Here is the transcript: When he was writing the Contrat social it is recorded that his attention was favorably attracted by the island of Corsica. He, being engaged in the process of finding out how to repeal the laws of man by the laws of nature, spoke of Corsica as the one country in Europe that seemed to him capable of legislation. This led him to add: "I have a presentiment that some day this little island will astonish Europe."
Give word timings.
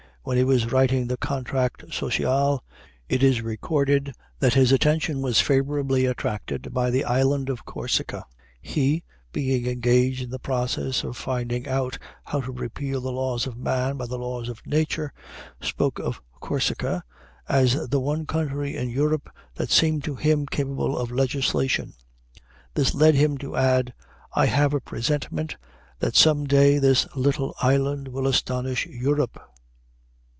When 0.23 0.37
he 0.37 0.43
was 0.43 0.71
writing 0.71 1.07
the 1.07 1.17
Contrat 1.17 1.81
social 1.91 2.63
it 3.09 3.23
is 3.23 3.41
recorded 3.41 4.13
that 4.37 4.53
his 4.53 4.71
attention 4.71 5.23
was 5.23 5.41
favorably 5.41 6.05
attracted 6.05 6.71
by 6.75 6.91
the 6.91 7.05
island 7.05 7.49
of 7.49 7.65
Corsica. 7.65 8.23
He, 8.61 9.03
being 9.31 9.65
engaged 9.65 10.21
in 10.21 10.29
the 10.29 10.37
process 10.37 11.03
of 11.03 11.17
finding 11.17 11.67
out 11.67 11.97
how 12.23 12.39
to 12.41 12.51
repeal 12.51 13.01
the 13.01 13.11
laws 13.11 13.47
of 13.47 13.57
man 13.57 13.97
by 13.97 14.05
the 14.05 14.19
laws 14.19 14.47
of 14.47 14.61
nature, 14.63 15.11
spoke 15.59 15.97
of 15.97 16.21
Corsica 16.39 17.03
as 17.49 17.89
the 17.89 17.99
one 17.99 18.27
country 18.27 18.75
in 18.77 18.91
Europe 18.91 19.27
that 19.55 19.71
seemed 19.71 20.03
to 20.03 20.13
him 20.13 20.45
capable 20.45 20.99
of 20.99 21.09
legislation. 21.09 21.95
This 22.75 22.93
led 22.93 23.15
him 23.15 23.39
to 23.39 23.55
add: 23.55 23.91
"I 24.35 24.45
have 24.45 24.75
a 24.75 24.79
presentiment 24.81 25.57
that 25.97 26.15
some 26.15 26.45
day 26.45 26.77
this 26.77 27.07
little 27.15 27.55
island 27.63 28.09
will 28.09 28.27
astonish 28.27 28.85
Europe." 28.85 29.39